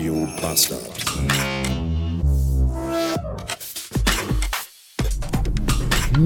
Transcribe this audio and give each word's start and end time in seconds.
Radio 0.00 0.26
Bastard. 0.40 0.80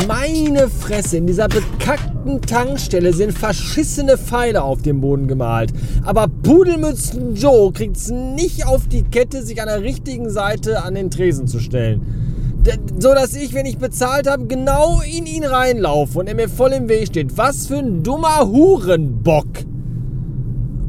Meine 0.06 0.68
Fresse, 0.68 1.16
in 1.16 1.26
dieser 1.26 1.48
bekackten 1.48 2.40
Tankstelle 2.40 3.12
sind 3.12 3.36
verschissene 3.36 4.16
Pfeile 4.16 4.62
auf 4.62 4.82
dem 4.82 5.00
Boden 5.00 5.26
gemalt. 5.26 5.72
Aber 6.04 6.28
Pudelmützen 6.28 7.34
Joe 7.34 7.72
kriegt's 7.72 8.10
nicht 8.10 8.64
auf 8.64 8.86
die 8.86 9.02
Kette, 9.02 9.42
sich 9.42 9.60
an 9.60 9.66
der 9.66 9.82
richtigen 9.82 10.30
Seite 10.30 10.84
an 10.84 10.94
den 10.94 11.10
Tresen 11.10 11.48
zu 11.48 11.58
stellen. 11.58 12.62
D 12.64 12.78
so 13.00 13.12
dass 13.12 13.34
ich, 13.34 13.54
wenn 13.54 13.66
ich 13.66 13.78
bezahlt 13.78 14.30
habe, 14.30 14.46
genau 14.46 15.00
in 15.00 15.26
ihn 15.26 15.44
reinlaufe 15.44 16.20
und 16.20 16.28
er 16.28 16.36
mir 16.36 16.48
voll 16.48 16.74
im 16.74 16.88
Weg 16.88 17.08
steht. 17.08 17.36
Was 17.36 17.66
für 17.66 17.78
ein 17.78 18.04
dummer 18.04 18.48
Hurenbock. 18.48 19.48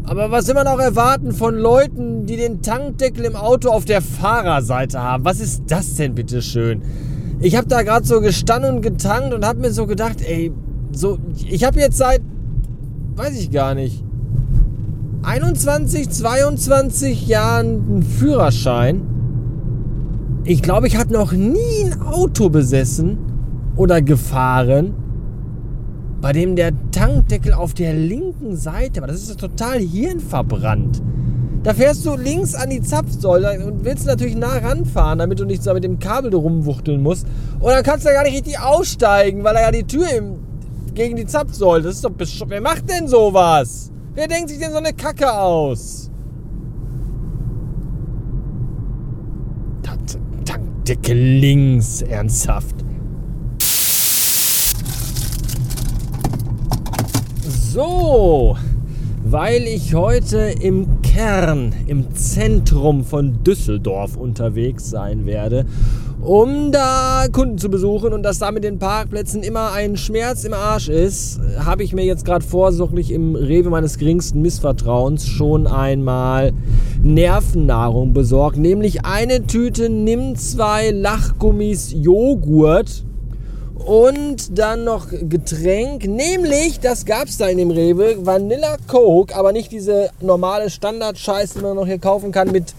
Aber 0.07 0.29
was 0.29 0.53
man 0.53 0.67
auch 0.67 0.79
erwarten 0.79 1.31
von 1.31 1.55
Leuten, 1.55 2.25
die 2.25 2.37
den 2.37 2.61
Tankdeckel 2.61 3.25
im 3.25 3.35
Auto 3.35 3.69
auf 3.69 3.85
der 3.85 4.01
Fahrerseite 4.01 5.01
haben? 5.01 5.25
Was 5.25 5.39
ist 5.39 5.63
das 5.67 5.95
denn 5.95 6.13
bitte 6.13 6.41
schön? 6.41 6.83
Ich 7.39 7.55
habe 7.55 7.67
da 7.67 7.81
gerade 7.81 8.05
so 8.05 8.21
gestanden 8.21 8.75
und 8.75 8.81
getankt 8.81 9.33
und 9.33 9.45
habe 9.45 9.59
mir 9.59 9.71
so 9.71 9.87
gedacht, 9.87 10.21
ey, 10.21 10.51
so 10.91 11.17
ich 11.49 11.63
habe 11.63 11.79
jetzt 11.79 11.97
seit 11.97 12.21
weiß 13.15 13.39
ich 13.39 13.51
gar 13.51 13.73
nicht 13.73 14.03
21, 15.23 16.09
22 16.09 17.27
Jahren 17.27 17.65
einen 17.65 18.03
Führerschein. 18.03 19.01
Ich 20.43 20.61
glaube, 20.61 20.85
ich 20.85 20.97
habe 20.97 21.11
noch 21.11 21.31
nie 21.31 21.83
ein 21.83 21.99
Auto 22.03 22.49
besessen 22.49 23.17
oder 23.75 24.03
gefahren, 24.03 24.93
bei 26.25 26.33
dem 26.33 26.55
der 26.55 26.71
Tankdeckel 26.89 27.53
auf 27.53 27.75
der 27.75 27.93
linken 27.93 28.57
Seite 28.57 28.99
war. 28.99 29.07
Das 29.07 29.21
ist 29.21 29.39
total 29.39 29.77
hirnverbrannt. 29.77 30.99
Da 31.61 31.75
fährst 31.75 32.03
du 32.03 32.15
links 32.15 32.55
an 32.55 32.71
die 32.71 32.81
Zapfsäule 32.81 33.63
und 33.63 33.85
willst 33.85 34.07
natürlich 34.07 34.35
nah 34.35 34.57
ranfahren, 34.57 35.19
damit 35.19 35.39
du 35.39 35.45
nicht 35.45 35.61
so 35.61 35.71
mit 35.75 35.83
dem 35.83 35.99
Kabel 35.99 36.33
rumwuchteln 36.33 37.03
musst. 37.03 37.27
Und 37.59 37.69
dann 37.69 37.83
kannst 37.83 38.05
du 38.05 38.09
ja 38.09 38.15
gar 38.15 38.23
nicht 38.23 38.37
richtig 38.37 38.59
aussteigen, 38.59 39.43
weil 39.43 39.55
er 39.55 39.61
ja 39.65 39.71
die 39.71 39.83
Tür 39.83 40.11
im, 40.17 40.39
gegen 40.95 41.15
die 41.15 41.27
Zapfsäule. 41.27 41.83
Das 41.83 41.97
ist 41.97 42.03
doch 42.03 42.09
bescheuert. 42.09 42.49
Wer 42.49 42.61
macht 42.61 42.89
denn 42.89 43.07
sowas? 43.07 43.91
Wer 44.15 44.27
denkt 44.27 44.49
sich 44.49 44.57
denn 44.57 44.71
so 44.71 44.77
eine 44.77 44.93
Kacke 44.93 45.31
aus? 45.31 46.09
Tankdeckel 50.43 51.15
links, 51.15 52.01
ernsthaft. 52.01 52.84
So, 57.75 58.55
weil 59.25 59.63
ich 59.63 59.95
heute 59.95 60.37
im 60.61 61.01
Kern, 61.01 61.73
im 61.87 62.15
Zentrum 62.15 63.03
von 63.03 63.43
Düsseldorf 63.43 64.15
unterwegs 64.15 64.89
sein 64.89 65.25
werde, 65.25 65.65
um 66.21 66.71
da 66.71 67.25
Kunden 67.29 67.57
zu 67.57 67.67
besuchen 67.67 68.13
und 68.13 68.23
dass 68.23 68.39
da 68.39 68.53
mit 68.53 68.63
den 68.63 68.79
Parkplätzen 68.79 69.43
immer 69.43 69.73
ein 69.73 69.97
Schmerz 69.97 70.45
im 70.45 70.53
Arsch 70.53 70.87
ist, 70.87 71.41
habe 71.57 71.83
ich 71.83 71.91
mir 71.91 72.05
jetzt 72.05 72.23
gerade 72.23 72.45
vorsorglich 72.45 73.11
im 73.11 73.35
Rewe 73.35 73.69
meines 73.69 73.97
geringsten 73.97 74.41
Missvertrauens 74.41 75.27
schon 75.27 75.67
einmal 75.67 76.53
Nervennahrung 77.03 78.13
besorgt, 78.13 78.55
nämlich 78.55 79.03
eine 79.03 79.47
Tüte 79.47 79.89
Nimm 79.89 80.37
2 80.37 80.91
Lachgummis 80.91 81.91
Joghurt 81.91 83.04
und 83.85 84.57
dann 84.57 84.83
noch 84.83 85.07
Getränk, 85.09 86.05
nämlich, 86.07 86.79
das 86.79 87.05
gab 87.05 87.27
es 87.27 87.37
da 87.37 87.47
in 87.47 87.59
dem 87.59 87.69
Rewe, 87.69 88.25
Vanilla 88.25 88.77
Coke, 88.87 89.35
aber 89.35 89.51
nicht 89.51 89.71
diese 89.71 90.09
normale 90.21 90.71
Standard-Scheiße, 90.71 91.59
die 91.59 91.63
man 91.63 91.75
noch 91.75 91.85
hier 91.85 91.99
kaufen 91.99 92.31
kann 92.31 92.51
mit 92.51 92.73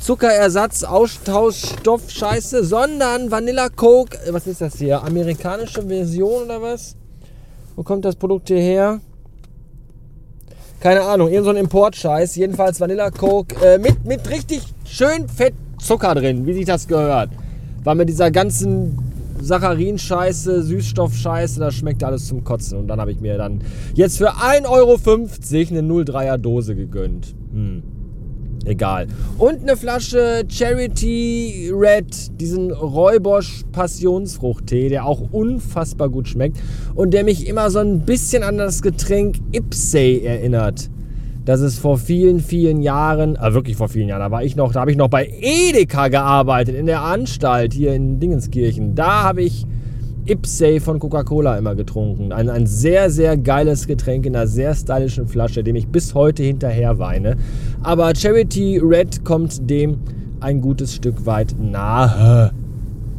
Zuckerersatz, 0.00 0.84
Austauschstoff, 0.84 2.10
Scheiße, 2.10 2.64
sondern 2.64 3.30
Vanilla 3.30 3.68
Coke, 3.68 4.18
was 4.30 4.46
ist 4.46 4.62
das 4.62 4.78
hier? 4.78 5.02
Amerikanische 5.02 5.82
Version 5.82 6.44
oder 6.44 6.62
was? 6.62 6.96
Wo 7.76 7.82
kommt 7.82 8.06
das 8.06 8.16
Produkt 8.16 8.48
hierher? 8.48 9.00
Keine 10.80 11.02
Ahnung, 11.02 11.28
irgend 11.28 11.44
so 11.44 11.50
ein 11.50 11.56
Importscheiß. 11.56 12.36
Jedenfalls 12.36 12.80
Vanilla 12.80 13.10
Coke 13.10 13.54
äh, 13.64 13.78
mit, 13.78 14.04
mit 14.04 14.30
richtig 14.30 14.62
schön 14.84 15.28
fett 15.28 15.54
Zucker 15.78 16.14
drin, 16.14 16.46
wie 16.46 16.54
sich 16.54 16.64
das 16.64 16.88
gehört. 16.88 17.30
Weil 17.84 17.96
mit 17.96 18.08
dieser 18.08 18.30
ganzen 18.30 19.07
Saccharin-Scheiße, 19.40 20.62
Süßstoff-Scheiße, 20.62 21.60
das 21.60 21.74
schmeckt 21.74 22.04
alles 22.04 22.26
zum 22.26 22.44
Kotzen. 22.44 22.78
Und 22.78 22.88
dann 22.88 23.00
habe 23.00 23.12
ich 23.12 23.20
mir 23.20 23.38
dann 23.38 23.60
jetzt 23.94 24.18
für 24.18 24.32
1,50 24.32 24.68
Euro 24.68 24.92
eine 24.92 25.82
0,3er 25.82 26.38
Dose 26.38 26.74
gegönnt. 26.74 27.34
Hm. 27.52 27.82
Egal. 28.64 29.06
Und 29.38 29.62
eine 29.62 29.76
Flasche 29.76 30.44
Charity 30.48 31.70
Red, 31.72 32.40
diesen 32.40 32.70
Räubosch 32.70 33.64
Passionsfruchttee, 33.72 34.88
der 34.88 35.06
auch 35.06 35.22
unfassbar 35.32 36.10
gut 36.10 36.28
schmeckt 36.28 36.58
und 36.94 37.14
der 37.14 37.24
mich 37.24 37.46
immer 37.46 37.70
so 37.70 37.78
ein 37.78 38.00
bisschen 38.00 38.42
an 38.42 38.58
das 38.58 38.82
Getränk 38.82 39.36
Ipsey 39.52 40.22
erinnert 40.22 40.90
dass 41.48 41.60
es 41.60 41.78
vor 41.78 41.96
vielen, 41.96 42.40
vielen 42.40 42.82
Jahren, 42.82 43.36
äh, 43.36 43.54
wirklich 43.54 43.74
vor 43.74 43.88
vielen 43.88 44.08
Jahren, 44.08 44.20
da 44.20 44.30
war 44.30 44.44
ich 44.44 44.54
noch, 44.54 44.70
da 44.70 44.80
habe 44.80 44.90
ich 44.90 44.98
noch 44.98 45.08
bei 45.08 45.32
Edeka 45.40 46.08
gearbeitet, 46.08 46.74
in 46.76 46.84
der 46.84 47.00
Anstalt 47.00 47.72
hier 47.72 47.94
in 47.94 48.20
Dingenskirchen. 48.20 48.94
Da 48.94 49.22
habe 49.22 49.40
ich 49.40 49.64
Ipsey 50.26 50.78
von 50.78 50.98
Coca-Cola 50.98 51.56
immer 51.56 51.74
getrunken. 51.74 52.32
Ein, 52.32 52.50
ein 52.50 52.66
sehr, 52.66 53.08
sehr 53.08 53.38
geiles 53.38 53.86
Getränk 53.86 54.26
in 54.26 54.36
einer 54.36 54.46
sehr 54.46 54.74
stylischen 54.74 55.26
Flasche, 55.26 55.64
dem 55.64 55.74
ich 55.74 55.88
bis 55.88 56.12
heute 56.12 56.42
hinterher 56.42 56.98
weine. 56.98 57.38
Aber 57.82 58.14
Charity 58.14 58.82
Red 58.84 59.24
kommt 59.24 59.70
dem 59.70 60.00
ein 60.40 60.60
gutes 60.60 60.94
Stück 60.94 61.24
weit 61.24 61.54
nahe. 61.58 62.52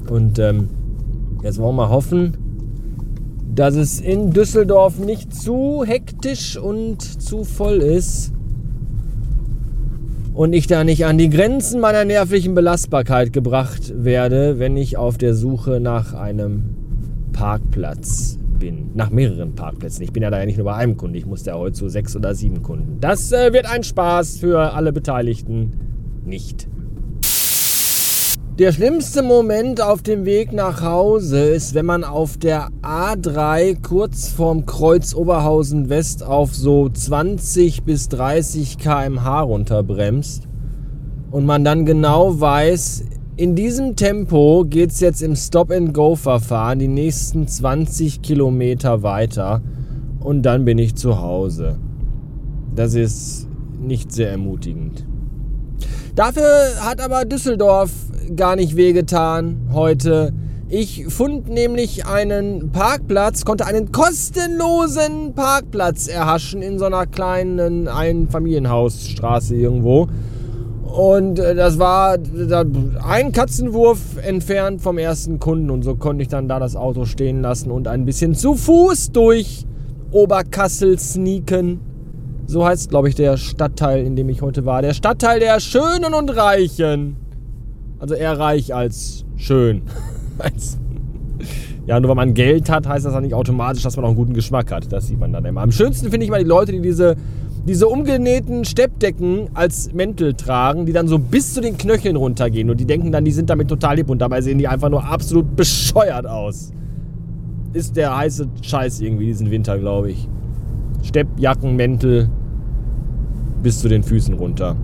Und 0.08 0.38
ähm, 0.38 0.70
jetzt 1.42 1.58
wollen 1.58 1.76
wir 1.76 1.88
mal 1.88 1.90
hoffen, 1.90 2.38
dass 3.54 3.76
es 3.76 4.00
in 4.00 4.32
Düsseldorf 4.32 5.00
nicht 5.00 5.34
zu 5.34 5.84
hektisch 5.86 6.58
und 6.58 7.02
zu 7.02 7.44
voll 7.44 7.78
ist 7.78 8.34
und 10.34 10.54
ich 10.54 10.68
da 10.68 10.84
nicht 10.86 11.06
an 11.06 11.18
die 11.18 11.30
Grenzen 11.30 11.82
meiner 11.82 12.06
nervlichen 12.06 12.56
Belastbarkeit 12.56 13.34
gebracht 13.34 13.94
werde, 13.96 14.58
wenn 14.58 14.78
ich 14.78 14.96
auf 14.96 15.18
der 15.18 15.34
Suche 15.34 15.80
nach 15.82 16.14
einem 16.14 16.76
Parkplatz 17.34 18.38
bin. 18.58 18.92
Nach 18.94 19.10
mehreren 19.10 19.56
Parkplätzen. 19.56 20.04
Ich 20.04 20.14
bin 20.14 20.24
ja 20.24 20.30
da 20.30 20.40
ja 20.40 20.46
nicht 20.46 20.58
nur 20.58 20.66
bei 20.66 20.76
einem 20.76 20.98
Kunden, 20.98 21.16
ich 21.16 21.26
musste 21.26 21.50
ja 21.50 21.58
heute 21.58 21.74
zu 21.74 21.90
sechs 21.90 22.16
oder 22.16 22.36
sieben 22.36 22.62
Kunden. 22.62 23.00
Das 23.02 23.32
äh, 23.32 23.52
wird 23.52 23.66
ein 23.66 23.84
Spaß 23.84 24.38
für 24.38 24.74
alle 24.74 24.94
Beteiligten 24.94 25.74
nicht. 26.26 26.68
Der 28.60 28.74
schlimmste 28.74 29.24
Moment 29.24 29.82
auf 29.82 30.02
dem 30.02 30.26
Weg 30.26 30.52
nach 30.52 30.82
Hause 30.82 31.40
ist, 31.40 31.76
wenn 31.76 31.86
man 31.86 32.04
auf 32.04 32.38
der 32.38 32.68
A3 32.82 33.82
kurz 33.82 34.28
vorm 34.28 34.66
Kreuz 34.66 35.16
Oberhausen 35.16 35.88
West 35.88 36.26
auf 36.26 36.54
so 36.54 36.90
20 36.90 37.84
bis 37.84 38.10
30 38.10 38.78
km/h 38.78 39.44
runterbremst 39.44 40.50
und 41.32 41.46
man 41.46 41.64
dann 41.64 41.86
genau 41.86 42.42
weiß, 42.42 43.06
in 43.38 43.56
diesem 43.56 43.96
Tempo 43.96 44.66
geht 44.70 44.90
es 44.90 45.00
jetzt 45.00 45.22
im 45.22 45.38
Stop-and-Go-Verfahren 45.38 46.80
die 46.80 46.90
nächsten 46.90 47.48
20 47.48 48.22
Kilometer 48.22 49.04
weiter 49.04 49.62
und 50.20 50.42
dann 50.42 50.66
bin 50.66 50.80
ich 50.80 50.96
zu 50.96 51.22
Hause. 51.22 51.80
Das 52.76 52.94
ist 52.94 53.48
nicht 53.80 54.12
sehr 54.12 54.32
ermutigend. 54.32 55.06
Dafür 56.16 56.44
hat 56.82 57.02
aber 57.02 57.26
Düsseldorf 57.26 57.92
gar 58.36 58.56
nicht 58.56 58.76
wehgetan 58.76 59.70
heute. 59.74 60.34
Ich 60.72 61.08
fand 61.08 61.50
nämlich 61.50 62.06
einen 62.06 62.72
Parkplatz, 62.72 63.44
konnte 63.44 63.66
einen 63.66 63.92
kostenlosen 63.92 65.34
Parkplatz 65.34 66.08
erhaschen 66.08 66.62
in 66.62 66.78
so 66.78 66.86
einer 66.86 67.08
kleinen 67.08 67.88
Einfamilienhausstraße 67.88 69.56
irgendwo. 69.56 70.08
Und 70.84 71.40
äh, 71.40 71.56
das 71.56 71.80
war 71.80 72.18
ein 73.08 73.32
Katzenwurf 73.32 74.00
entfernt 74.24 74.82
vom 74.82 74.98
ersten 74.98 75.40
Kunden. 75.40 75.70
Und 75.70 75.84
so 75.84 75.96
konnte 75.96 76.24
ich 76.24 76.28
dann 76.28 76.48
da 76.48 76.60
das 76.60 76.76
Auto 76.76 77.06
stehen 77.06 77.42
lassen 77.42 77.72
und 77.72 77.88
ein 77.88 78.06
bisschen 78.06 78.36
zu 78.36 78.56
Fuß 78.56 79.12
durch 79.12 79.66
Oberkassel 80.12 81.00
sneaken. 81.00 81.80
So 82.50 82.66
heißt, 82.66 82.90
glaube 82.90 83.08
ich, 83.08 83.14
der 83.14 83.38
Stadtteil, 83.38 84.04
in 84.04 84.16
dem 84.16 84.28
ich 84.28 84.42
heute 84.42 84.66
war. 84.66 84.82
Der 84.82 84.96
Stadtteil 84.96 85.40
der 85.40 85.60
Schönen 85.60 86.16
und 86.16 86.36
Reichen. 86.36 87.16
Also 88.00 88.16
eher 88.16 88.40
reich 88.40 88.74
als 88.74 89.24
schön. 89.36 89.84
ja, 91.86 92.00
nur 92.00 92.10
weil 92.10 92.16
man 92.16 92.34
Geld 92.34 92.72
hat, 92.72 92.88
heißt 92.88 93.06
das 93.06 93.14
ja 93.14 93.22
nicht 93.22 93.36
automatisch, 93.36 93.84
dass 93.84 93.98
man 93.98 94.06
auch 94.06 94.10
einen 94.10 94.18
guten 94.18 94.34
Geschmack 94.34 94.72
hat. 94.72 94.92
Das 94.92 95.06
sieht 95.06 95.20
man 95.20 95.32
dann 95.32 95.46
immer. 95.46 95.62
Am 95.62 95.72
schönsten 95.72 96.10
finde 96.10 96.24
ich 96.24 96.32
mal 96.32 96.42
die 96.42 96.50
Leute, 96.50 96.72
die 96.72 96.82
diese, 96.82 97.18
diese 97.68 97.88
umgenähten 97.88 98.66
Steppdecken 98.66 99.50
als 99.54 99.94
Mäntel 99.94 100.34
tragen, 100.34 100.88
die 100.88 100.92
dann 100.92 101.08
so 101.08 101.20
bis 101.20 101.54
zu 101.54 101.62
den 101.62 101.78
Knöcheln 101.78 102.16
runtergehen. 102.16 102.72
Und 102.72 102.80
die 102.80 102.86
denken 102.86 103.12
dann, 103.12 103.26
die 103.26 103.32
sind 103.32 103.52
damit 103.52 103.68
total 103.68 103.98
lieb 103.98 104.10
und 104.10 104.18
dabei 104.24 104.42
sehen 104.42 104.58
die 104.58 104.68
einfach 104.68 104.90
nur 104.90 105.06
absolut 105.06 105.56
bescheuert 105.56 106.26
aus. 106.26 106.72
Ist 107.74 107.96
der 107.96 108.18
heiße 108.18 108.48
Scheiß 108.64 109.02
irgendwie 109.02 109.28
diesen 109.28 109.52
Winter, 109.52 109.78
glaube 109.78 110.10
ich. 110.10 110.28
Steppjacken, 111.04 111.76
Mäntel 111.76 112.32
bis 113.62 113.80
zu 113.80 113.88
den 113.88 114.04
Füßen 114.04 114.36
runter. 114.36 114.76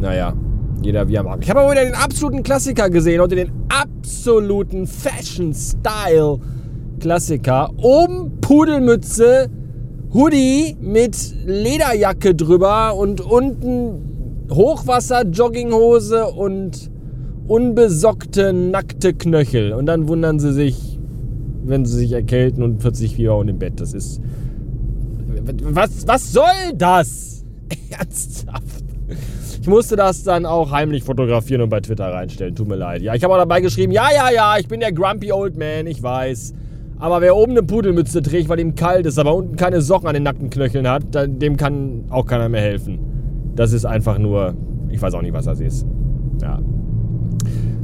Naja, 0.00 0.34
jeder 0.82 1.06
wie 1.08 1.14
er 1.14 1.22
mag. 1.22 1.38
Ich 1.42 1.50
habe 1.50 1.60
aber 1.60 1.72
wieder 1.72 1.84
den 1.84 1.94
absoluten 1.94 2.42
Klassiker 2.42 2.88
gesehen, 2.90 3.20
heute 3.20 3.36
den 3.36 3.52
absoluten 3.68 4.86
Fashion-Style-Klassiker. 4.86 7.70
Oben 7.76 8.40
Pudelmütze, 8.40 9.50
Hoodie 10.12 10.76
mit 10.80 11.16
Lederjacke 11.44 12.34
drüber 12.34 12.96
und 12.96 13.20
unten 13.20 14.46
Hochwasser, 14.50 15.26
Jogginghose 15.26 16.26
und 16.26 16.90
unbesockte, 17.46 18.52
nackte 18.52 19.14
Knöchel. 19.14 19.72
Und 19.72 19.86
dann 19.86 20.08
wundern 20.08 20.40
sie 20.40 20.52
sich, 20.52 20.98
wenn 21.64 21.84
sie 21.84 21.98
sich 21.98 22.12
erkälten 22.12 22.62
und 22.62 22.82
40 22.82 23.16
Fieber 23.16 23.36
und 23.36 23.48
im 23.48 23.58
Bett. 23.58 23.80
Das 23.80 23.92
ist. 23.92 24.20
Was, 25.62 26.06
was 26.06 26.32
soll 26.32 26.44
das? 26.74 27.29
Ernsthaft. 27.90 28.84
Ich 29.60 29.68
musste 29.68 29.96
das 29.96 30.22
dann 30.22 30.46
auch 30.46 30.70
heimlich 30.70 31.04
fotografieren 31.04 31.62
und 31.62 31.68
bei 31.68 31.80
Twitter 31.80 32.12
reinstellen. 32.12 32.54
Tut 32.54 32.68
mir 32.68 32.76
leid. 32.76 33.02
Ja, 33.02 33.14
ich 33.14 33.22
habe 33.24 33.34
auch 33.34 33.38
dabei 33.38 33.60
geschrieben, 33.60 33.92
ja, 33.92 34.08
ja, 34.14 34.30
ja, 34.30 34.56
ich 34.58 34.68
bin 34.68 34.80
der 34.80 34.92
Grumpy 34.92 35.32
Old 35.32 35.58
Man, 35.58 35.86
ich 35.86 36.02
weiß. 36.02 36.54
Aber 36.98 37.20
wer 37.20 37.34
oben 37.34 37.52
eine 37.52 37.62
Pudelmütze 37.62 38.22
trägt, 38.22 38.48
weil 38.48 38.60
ihm 38.60 38.74
kalt 38.74 39.06
ist, 39.06 39.18
aber 39.18 39.34
unten 39.34 39.56
keine 39.56 39.80
Socken 39.80 40.06
an 40.06 40.14
den 40.14 40.22
nackten 40.22 40.50
Knöcheln 40.50 40.86
hat, 40.88 41.02
dem 41.14 41.56
kann 41.56 42.04
auch 42.10 42.26
keiner 42.26 42.48
mehr 42.48 42.60
helfen. 42.60 42.98
Das 43.54 43.72
ist 43.72 43.84
einfach 43.84 44.18
nur, 44.18 44.54
ich 44.90 45.00
weiß 45.00 45.14
auch 45.14 45.22
nicht, 45.22 45.32
was 45.32 45.46
das 45.46 45.60
ist. 45.60 45.86
Ja. 46.42 46.60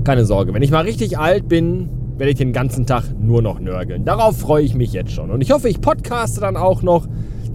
Keine 0.05 0.25
Sorge, 0.25 0.55
wenn 0.55 0.63
ich 0.63 0.71
mal 0.71 0.85
richtig 0.85 1.19
alt 1.19 1.49
bin, 1.49 1.89
werde 2.19 2.31
ich 2.31 2.39
den 2.39 2.53
ganzen 2.53 2.87
Tag 2.87 3.05
nur 3.19 3.43
noch 3.43 3.59
nörgeln. 3.59 4.05
Darauf 4.05 4.39
freue 4.39 4.63
ich 4.63 4.75
mich 4.75 4.93
jetzt 4.93 5.13
schon. 5.13 5.31
Und 5.31 5.41
ich 5.41 5.51
hoffe, 5.51 5.69
ich 5.69 5.81
podcaste 5.81 6.41
dann 6.41 6.57
auch 6.57 6.83
noch. 6.83 7.07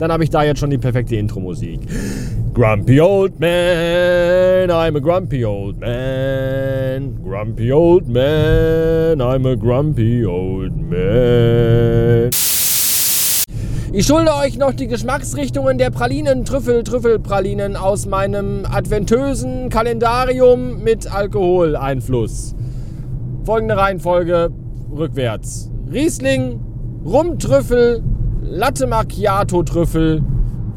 Dann 0.01 0.11
habe 0.11 0.23
ich 0.23 0.31
da 0.31 0.41
jetzt 0.41 0.59
schon 0.59 0.71
die 0.71 0.79
perfekte 0.79 1.15
Intro-Musik. 1.15 1.81
Grumpy 2.55 2.99
old 2.99 3.39
man, 3.39 4.71
I'm 4.71 4.97
a 4.97 4.99
grumpy 4.99 5.45
old 5.45 5.79
man. 5.79 7.19
Grumpy 7.23 7.71
old 7.71 8.07
man, 8.07 9.21
I'm 9.21 9.47
a 9.47 9.53
grumpy 9.53 10.25
old 10.25 10.75
man. 10.89 12.31
Ich 13.93 14.07
schulde 14.07 14.33
euch 14.33 14.57
noch 14.57 14.73
die 14.73 14.87
Geschmacksrichtungen 14.87 15.77
der 15.77 15.91
Pralinen, 15.91 16.45
Trüffel, 16.45 16.83
Trüffelpralinen 16.83 17.75
aus 17.75 18.07
meinem 18.07 18.65
adventösen 18.65 19.69
Kalendarium 19.69 20.81
mit 20.81 21.13
Alkoholeinfluss. 21.13 22.55
Folgende 23.43 23.77
Reihenfolge 23.77 24.49
rückwärts. 24.91 25.69
Riesling, 25.91 26.59
Rumtrüffel, 27.05 28.01
Latte 28.53 28.85
Macchiato 28.85 29.63
Trüffel, 29.63 30.21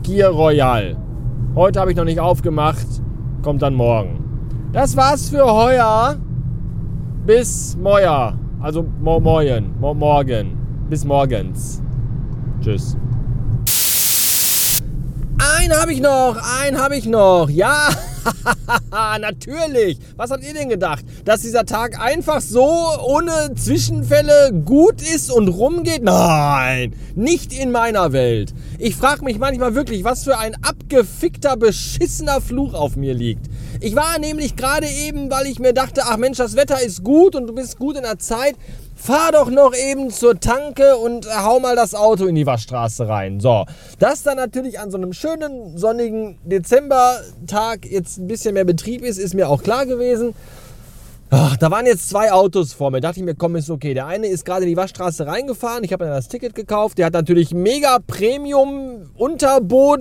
Gier 0.05 0.29
Royal. 0.29 0.97
Heute 1.57 1.81
habe 1.81 1.91
ich 1.91 1.97
noch 1.97 2.05
nicht 2.05 2.21
aufgemacht. 2.21 2.87
Kommt 3.43 3.63
dann 3.63 3.75
morgen. 3.75 4.71
Das 4.73 4.97
war's 4.97 5.29
für 5.29 5.45
heuer. 5.45 6.15
Bis 7.27 7.77
Moja. 7.77 8.39
Also 8.61 8.87
mo 9.01 9.19
morgen. 9.19 9.75
Mo 9.81 9.93
morgen. 9.93 10.57
Bis 10.89 11.05
morgens. 11.05 11.83
Tschüss. 12.61 12.97
Einen 15.59 15.73
habe 15.73 15.93
ich 15.93 16.01
noch. 16.01 16.37
Einen 16.63 16.79
habe 16.79 16.95
ich 16.95 17.07
noch. 17.07 17.51
Ja. 17.51 17.89
Natürlich. 19.21 19.99
Was 20.17 20.31
habt 20.31 20.45
ihr 20.45 20.55
denn 20.55 20.69
gedacht? 20.69 21.05
Dass 21.25 21.43
dieser 21.43 21.65
Tag 21.65 22.01
einfach 22.01 22.41
so 22.41 22.67
ohne 23.05 23.55
Zwischenfälle 23.55 24.53
gut 24.65 25.03
ist 25.03 25.31
und 25.31 25.49
rumgeht? 25.49 26.03
Nein, 26.03 26.95
nicht 27.15 27.53
in 27.53 27.71
meiner 27.71 28.13
Welt. 28.13 28.55
Ich 28.79 28.97
frage 28.97 29.25
mich 29.25 29.39
manchmal 29.39 29.75
wirklich, 29.75 30.05
was 30.05 30.25
für 30.25 30.39
ein 30.39 30.55
abgefickter, 30.63 31.57
beschissener 31.57 32.41
Fluch 32.41 32.75
auf 32.75 32.97
mir 32.97 33.15
liegt. 33.15 33.47
Ich 33.81 33.97
war 33.97 34.19
nämlich 34.19 34.57
gerade 34.57 34.87
eben, 34.87 35.31
weil 35.31 35.47
ich 35.47 35.59
mir 35.59 35.73
dachte, 35.73 36.03
ach 36.05 36.17
Mensch, 36.17 36.39
das 36.39 36.57
Wetter 36.57 36.83
ist 36.83 37.03
gut 37.05 37.35
und 37.35 37.47
du 37.47 37.55
bist 37.55 37.79
gut 37.79 37.97
in 37.97 38.03
der 38.03 38.19
Zeit, 38.19 38.57
fahr 39.05 39.33
doch 39.33 39.51
noch 39.51 39.75
eben 39.77 40.11
zur 40.11 40.41
Tanke 40.41 40.97
und 40.97 41.27
hau 41.27 41.61
mal 41.61 41.77
das 41.77 41.95
Auto 41.95 42.25
in 42.25 42.35
die 42.35 42.47
Waschstraße 42.47 43.07
rein. 43.07 43.39
So, 43.39 43.67
dass 43.99 44.23
dann 44.23 44.39
natürlich 44.39 44.81
an 44.81 44.91
so 44.91 44.97
einem 44.97 45.13
schönen 45.13 45.77
sonnigen 45.77 46.39
Dezembertag 46.45 47.85
jetzt 47.85 48.17
ein 48.17 48.29
bisschen 48.29 48.55
mehr 48.55 48.65
Betrieb 48.65 49.03
ist, 49.03 49.19
ist 49.19 49.35
mir 49.35 49.51
auch 49.51 49.63
klar 49.63 49.85
gewesen. 49.85 50.35
Ach, 51.29 51.55
da 51.59 51.71
waren 51.71 51.85
jetzt 51.85 52.09
zwei 52.09 52.33
Autos 52.33 52.73
vor 52.73 52.91
mir. 52.91 53.03
Da 53.03 53.09
dachte 53.09 53.21
ich 53.21 53.27
mir, 53.27 53.35
komm, 53.35 53.57
ist 53.57 53.69
okay. 53.69 53.93
Der 53.93 54.07
eine 54.07 54.29
ist 54.29 54.47
gerade 54.47 54.63
in 54.63 54.71
die 54.71 54.77
Waschstraße 54.77 55.27
reingefahren. 55.27 55.85
Ich 55.85 55.93
habe 55.93 56.07
dann 56.07 56.15
das 56.15 56.29
Ticket 56.29 56.55
gekauft. 56.55 56.97
Der 56.97 57.05
hat 57.07 57.13
natürlich 57.13 57.53
mega 57.53 57.99
Premium 58.07 59.11
Unterboden, 59.17 59.99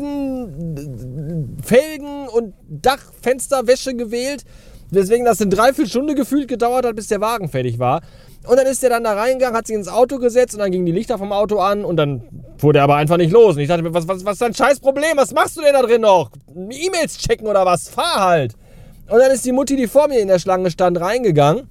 Felgen 1.61 2.29
und 2.29 2.53
Dachfensterwäsche 2.69 3.95
gewählt. 3.95 4.45
Deswegen 4.93 5.25
das 5.25 5.41
eine 5.41 5.49
Dreiviertelstunde 5.49 6.15
gefühlt 6.15 6.47
gedauert 6.47 6.85
hat, 6.85 6.95
bis 6.95 7.07
der 7.07 7.21
Wagen 7.21 7.49
fertig 7.49 7.79
war. 7.79 8.01
Und 8.47 8.57
dann 8.57 8.67
ist 8.67 8.83
er 8.83 8.89
dann 8.89 9.03
da 9.03 9.13
reingegangen, 9.13 9.55
hat 9.55 9.67
sich 9.67 9.75
ins 9.75 9.87
Auto 9.87 10.19
gesetzt 10.19 10.53
und 10.53 10.59
dann 10.59 10.71
gingen 10.71 10.85
die 10.85 10.91
Lichter 10.91 11.17
vom 11.17 11.31
Auto 11.31 11.59
an 11.59 11.85
und 11.85 11.97
dann 11.97 12.23
fuhr 12.57 12.73
der 12.73 12.83
aber 12.83 12.95
einfach 12.95 13.17
nicht 13.17 13.31
los. 13.31 13.55
Und 13.55 13.61
ich 13.61 13.67
dachte 13.67 13.83
mir, 13.83 13.93
was, 13.93 14.07
was, 14.07 14.25
was 14.25 14.33
ist 14.33 14.41
dein 14.41 14.53
scheiß 14.53 14.79
Problem? 14.79 15.15
Was 15.15 15.33
machst 15.33 15.57
du 15.57 15.61
denn 15.61 15.73
da 15.73 15.81
drin 15.81 16.01
noch? 16.01 16.29
E-Mails 16.55 17.17
checken 17.17 17.47
oder 17.47 17.65
was? 17.65 17.89
Fahr 17.89 18.19
halt. 18.19 18.53
Und 19.09 19.19
dann 19.19 19.31
ist 19.31 19.45
die 19.45 19.51
Mutti, 19.51 19.75
die 19.75 19.87
vor 19.87 20.07
mir 20.07 20.19
in 20.19 20.27
der 20.27 20.39
Schlange 20.39 20.71
stand, 20.71 20.99
reingegangen 20.99 21.69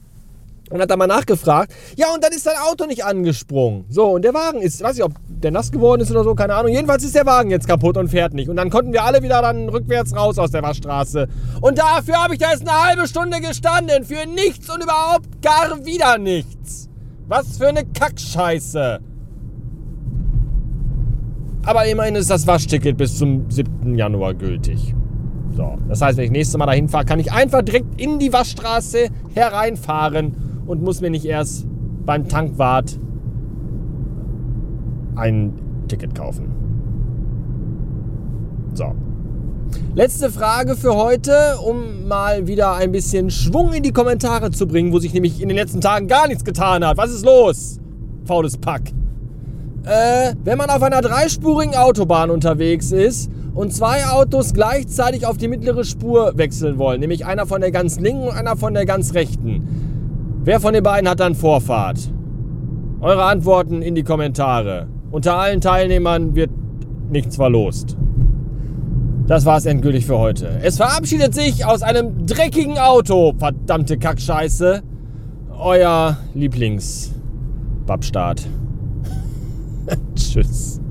und 0.73 0.81
hat 0.81 0.91
da 0.91 0.97
mal 0.97 1.07
nachgefragt. 1.07 1.73
Ja, 1.97 2.13
und 2.15 2.25
dann 2.25 2.33
ist 2.33 2.45
sein 2.45 2.57
Auto 2.69 2.87
nicht 2.87 3.05
angesprungen. 3.05 3.85
So, 3.89 4.07
und 4.07 4.23
der 4.23 4.35
Wagen 4.35 4.61
ist, 4.61 4.83
weiß 4.83 4.97
ich, 4.97 5.05
ob 5.05 5.13
der 5.29 5.51
nass 5.51 5.71
geworden 5.71 6.01
ist 6.01 6.11
oder 6.11 6.25
so, 6.25 6.35
keine 6.35 6.55
Ahnung. 6.55 6.73
Jedenfalls 6.73 7.05
ist 7.05 7.15
der 7.15 7.27
Wagen 7.27 7.51
jetzt 7.51 7.69
kaputt 7.69 7.97
und 7.97 8.09
fährt 8.09 8.33
nicht. 8.33 8.49
Und 8.49 8.57
dann 8.57 8.71
konnten 8.71 8.93
wir 8.93 9.05
alle 9.05 9.23
wieder 9.23 9.43
dann 9.43 9.69
rückwärts 9.69 10.17
raus 10.17 10.39
aus 10.39 10.51
der 10.51 10.63
Waschstraße. 10.63 11.29
Und 11.61 11.79
dafür 11.79 12.23
habe 12.23 12.35
ich 12.35 12.41
da 12.41 12.51
jetzt 12.51 12.67
eine 12.67 12.83
halbe 12.83 13.07
Stunde 13.07 13.41
gestanden. 13.41 14.05
Für 14.05 14.27
nichts 14.27 14.73
und 14.75 14.83
überhaupt 14.83 15.43
gar 15.43 15.85
wieder 15.85 16.19
nichts. 16.19 16.89
Was 17.29 17.59
für 17.59 17.69
eine 17.69 17.85
Kackscheiße. 17.85 19.01
Aber 21.65 21.87
immerhin 21.87 22.17
ist 22.17 22.31
das 22.31 22.47
Waschticket 22.47 22.97
bis 22.97 23.19
zum 23.19 23.51
7. 23.51 23.97
Januar 23.97 24.35
gültig. 24.35 24.95
So, 25.55 25.77
das 25.89 26.01
heißt, 26.01 26.17
wenn 26.17 26.25
ich 26.25 26.31
nächstes 26.31 26.57
Mal 26.57 26.67
dahin 26.67 26.89
fahre, 26.89 27.05
kann 27.05 27.21
ich 27.21 27.31
einfach 27.31 27.63
direkt 27.63 28.01
in 28.01 28.19
die 28.19 28.33
Waschstraße 28.33 29.09
hereinfahren 29.35 30.51
und 30.67 30.82
muss 30.82 31.00
mir 31.00 31.11
nicht 31.11 31.25
erst 31.25 31.67
beim 32.05 32.29
Tankwart 32.29 32.99
ein 35.17 35.53
Ticket 35.88 36.14
kaufen. 36.14 36.47
So. 38.75 38.95
Letzte 39.95 40.31
Frage 40.31 40.75
für 40.75 40.95
heute, 40.95 41.59
um 41.66 42.07
mal 42.07 42.47
wieder 42.47 42.75
ein 42.75 42.92
bisschen 42.92 43.31
Schwung 43.31 43.73
in 43.73 43.83
die 43.83 43.92
Kommentare 43.92 44.50
zu 44.50 44.66
bringen, 44.66 44.92
wo 44.92 44.99
sich 44.99 45.12
nämlich 45.12 45.40
in 45.40 45.49
den 45.49 45.57
letzten 45.57 45.81
Tagen 45.81 46.09
gar 46.09 46.28
nichts 46.28 46.45
getan 46.45 46.85
hat. 46.85 46.97
Was 46.97 47.11
ist 47.11 47.25
los? 47.25 47.78
Faules 48.25 48.57
Pack. 48.57 48.92
Äh, 49.85 50.35
wenn 50.45 50.59
man 50.59 50.71
auf 50.71 50.83
einer 50.83 51.00
dreispurigen 51.00 51.75
Autobahn 51.75 52.31
unterwegs 52.31 52.92
ist 52.92 53.31
und 53.54 53.75
zwei 53.75 54.07
Autos 54.07 54.54
gleichzeitig 54.54 55.26
auf 55.26 55.37
die 55.37 55.49
mittlere 55.49 55.85
Spur 55.85 56.33
wechseln 56.37 56.78
wollen, 56.78 57.00
nämlich 57.00 57.26
einer 57.26 57.47
von 57.47 57.61
der 57.61 57.71
ganz 57.71 57.99
linken 57.99 58.28
und 58.28 58.35
einer 58.35 58.57
von 58.57 58.75
der 58.75 58.87
ganz 58.87 59.14
rechten. 59.14 59.91
Wer 60.44 60.58
von 60.58 60.75
den 60.75 60.82
beiden 60.82 61.08
hat 61.08 61.20
dann 61.20 61.37
Vorfahrt? 61.37 62.00
Eure 63.00 63.22
Antworten 63.22 63.80
in 63.80 63.94
die 63.94 64.02
Kommentare. 64.02 64.88
Unter 65.12 65.37
allen 65.37 65.61
Teilnehmern 65.61 66.34
wird 66.34 66.50
nichts 67.11 67.37
verlost. 67.37 67.96
Das 69.28 69.44
war's 69.44 69.66
endgültig 69.66 70.04
für 70.04 70.18
heute. 70.18 70.58
Es 70.62 70.78
verabschiedet 70.78 71.32
sich 71.32 71.64
aus 71.64 71.82
einem 71.82 72.26
dreckigen 72.26 72.76
Auto, 72.76 73.34
verdammte 73.38 73.99
Kackscheiße, 73.99 74.82
euer 75.56 76.16
Lieblings-Babstaat. 76.34 78.42
Tschüss. 80.16 80.82